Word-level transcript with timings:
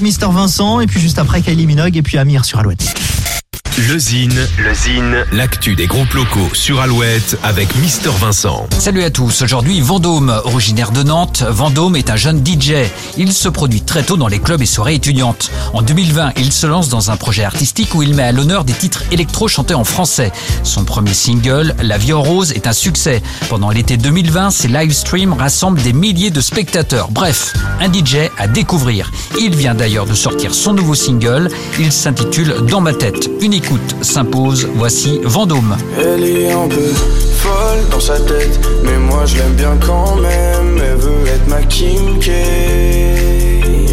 avec 0.00 0.02
Mister 0.02 0.28
Vincent 0.30 0.80
et 0.80 0.86
puis 0.86 0.98
juste 0.98 1.18
après 1.18 1.42
Kylie 1.42 1.66
Minogue 1.66 1.96
et 1.96 2.02
puis 2.02 2.16
Amir 2.16 2.46
sur 2.46 2.58
Alouette. 2.58 3.39
Le 3.78 3.98
Zine, 3.98 4.48
le 4.58 4.74
Zine, 4.74 5.24
l'actu 5.32 5.76
des 5.76 5.86
groupes 5.86 6.12
locaux 6.12 6.50
sur 6.54 6.80
Alouette 6.80 7.38
avec 7.44 7.74
Mister 7.76 8.10
Vincent. 8.18 8.66
Salut 8.76 9.04
à 9.04 9.10
tous, 9.10 9.42
aujourd'hui 9.42 9.80
Vendôme, 9.80 10.34
originaire 10.44 10.90
de 10.90 11.04
Nantes, 11.04 11.44
Vendôme 11.48 11.94
est 11.94 12.10
un 12.10 12.16
jeune 12.16 12.44
DJ. 12.44 12.72
Il 13.16 13.32
se 13.32 13.48
produit 13.48 13.80
très 13.80 14.02
tôt 14.02 14.16
dans 14.16 14.26
les 14.26 14.40
clubs 14.40 14.60
et 14.60 14.66
soirées 14.66 14.94
étudiantes. 14.94 15.52
En 15.72 15.82
2020, 15.82 16.32
il 16.36 16.52
se 16.52 16.66
lance 16.66 16.88
dans 16.88 17.12
un 17.12 17.16
projet 17.16 17.44
artistique 17.44 17.94
où 17.94 18.02
il 18.02 18.14
met 18.14 18.24
à 18.24 18.32
l'honneur 18.32 18.64
des 18.64 18.72
titres 18.72 19.04
électro 19.12 19.46
chantés 19.46 19.74
en 19.74 19.84
français. 19.84 20.32
Son 20.64 20.84
premier 20.84 21.14
single, 21.14 21.74
La 21.80 21.96
vie 21.96 22.12
en 22.12 22.22
rose, 22.22 22.50
est 22.52 22.66
un 22.66 22.72
succès. 22.72 23.22
Pendant 23.48 23.70
l'été 23.70 23.96
2020, 23.96 24.50
ses 24.50 24.68
live 24.68 24.92
streams 24.92 25.32
rassemblent 25.32 25.82
des 25.82 25.92
milliers 25.92 26.30
de 26.30 26.40
spectateurs. 26.40 27.08
Bref, 27.10 27.54
un 27.80 27.90
DJ 27.90 28.30
à 28.36 28.48
découvrir. 28.48 29.12
Il 29.40 29.54
vient 29.54 29.74
d'ailleurs 29.74 30.06
de 30.06 30.14
sortir 30.14 30.54
son 30.54 30.72
nouveau 30.72 30.96
single, 30.96 31.48
il 31.78 31.92
s'intitule 31.92 32.56
Dans 32.68 32.80
ma 32.80 32.92
tête. 32.92 33.30
Unique 33.40 33.59
s'impose. 34.00 34.68
Voici 34.74 35.20
Vendôme. 35.24 35.76
Elle 35.98 36.24
est 36.24 36.52
un 36.52 36.68
peu 36.68 36.88
folle 37.36 37.88
dans 37.90 38.00
sa 38.00 38.18
tête, 38.18 38.60
mais 38.84 38.98
moi 38.98 39.24
je 39.26 39.36
l'aime 39.36 39.54
bien 39.54 39.76
quand 39.84 40.16
même. 40.16 40.78
Elle 40.78 40.96
veut 40.96 41.26
être 41.26 41.48
ma 41.48 41.62
Kim. 41.62 42.20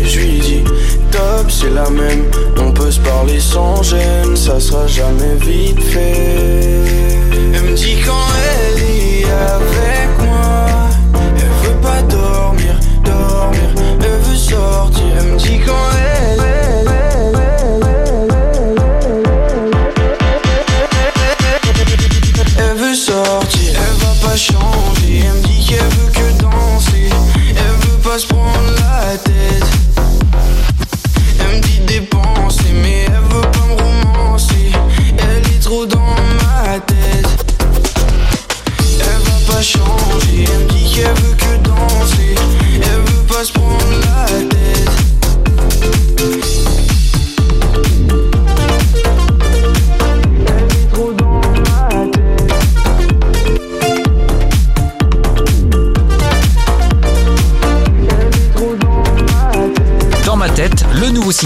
Je 0.03 0.19
lui 0.19 0.39
dis 0.39 0.63
top, 1.11 1.49
c'est 1.49 1.69
la 1.69 1.89
même. 1.89 2.23
On 2.59 2.71
peut 2.71 2.91
se 2.91 2.99
parler 2.99 3.39
sans 3.39 3.81
gêne, 3.83 4.35
ça 4.35 4.59
sera 4.59 4.87
jamais 4.87 5.35
vite 5.39 5.81
fait. 5.81 6.83
Elle 7.53 7.63
me 7.63 7.75
dit 7.75 7.97
quand 8.05 8.27
elle 8.51 8.56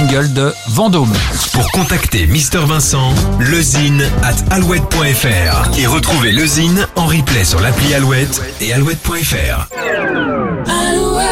single 0.02 0.34
de 0.34 0.54
Vendôme. 0.70 1.14
Pour 1.54 1.72
contacter 1.72 2.26
Mister 2.26 2.60
Vincent, 2.60 3.14
lezine 3.40 4.04
at 4.24 4.56
alouette.fr 4.56 5.78
et 5.78 5.86
retrouver 5.86 6.32
lezine 6.32 6.88
en 6.96 7.06
replay 7.06 7.44
sur 7.44 7.60
l'appli 7.60 7.94
Alouette 7.94 8.42
et 8.62 8.74
alouette.fr. 8.74 9.68
Alouette. 10.66 11.32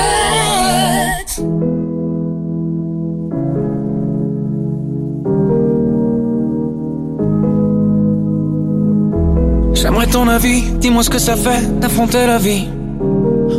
J'aimerais 9.74 10.08
ton 10.08 10.28
avis, 10.28 10.62
dis-moi 10.80 11.02
ce 11.04 11.10
que 11.10 11.20
ça 11.20 11.36
fait 11.36 11.80
d'affronter 11.80 12.28
la 12.28 12.38
vie. 12.38 12.68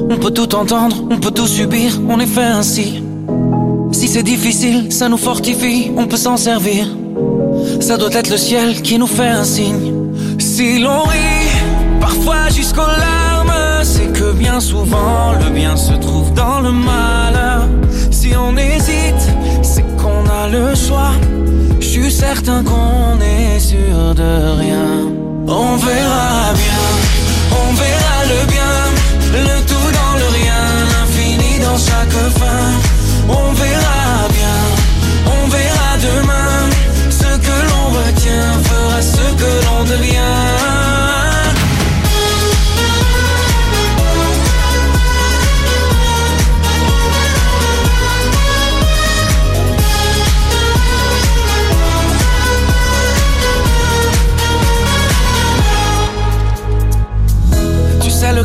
On 0.09 0.17
peut 0.19 0.31
tout 0.31 0.55
entendre, 0.55 1.05
on 1.11 1.19
peut 1.19 1.33
tout 1.33 1.49
subir, 1.49 1.99
on 2.09 2.21
est 2.21 2.27
fait 2.27 2.45
ainsi. 2.45 3.00
Si 3.93 4.09
c'est 4.09 4.23
difficile, 4.23 4.93
ça 4.93 5.09
nous 5.09 5.17
fortifie, 5.17 5.91
on 5.97 6.07
peut 6.07 6.17
s'en 6.17 6.37
servir. 6.37 6.87
Ça 7.81 7.97
doit 7.97 8.13
être 8.13 8.31
le 8.31 8.37
ciel 8.37 8.83
qui 8.83 8.99
nous 8.99 9.07
fait 9.07 9.29
un 9.29 9.45
signe. 9.45 9.93
Si 10.39 10.79
l'on 10.79 11.03
rit, 11.03 11.51
parfois 12.01 12.49
jusqu'aux 12.51 12.81
larmes, 12.81 13.53
c'est 13.83 14.13
que 14.13 14.33
bien 14.33 14.61
souvent 14.61 15.33
le 15.43 15.51
bien 15.51 15.77
se 15.77 15.93
trouve 15.95 16.33
dans 16.35 16.61
le 16.61 16.73
mal. 16.73 17.69
Si 18.11 18.33
on 18.37 18.57
hésite, 18.57 19.25
c'est 19.63 19.85
qu'on 19.97 20.25
a 20.29 20.49
le 20.49 20.75
choix. 20.75 21.13
Je 21.81 21.87
suis 21.87 22.13
certain 22.13 22.63
qu'on 22.63 23.21
est 23.21 23.59
sûr 23.59 24.15
de 24.15 24.59
rien. 24.61 25.11
On 25.49 25.77
verra 25.77 26.40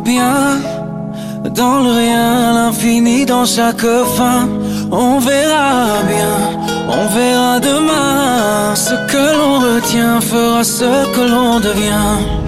bien, 0.00 0.60
dans 1.50 1.80
le 1.80 1.90
rien, 1.90 2.52
l'infini 2.54 3.24
dans 3.26 3.44
chaque 3.44 3.86
fin. 4.16 4.48
On 4.90 5.18
verra 5.18 6.02
bien, 6.06 6.36
on 6.88 7.06
verra 7.14 7.60
demain. 7.60 8.74
Ce 8.74 8.94
que 9.10 9.24
l'on 9.38 9.54
retient 9.60 10.20
fera 10.20 10.64
ce 10.64 10.90
que 11.14 11.20
l'on 11.32 11.60
devient. 11.60 12.43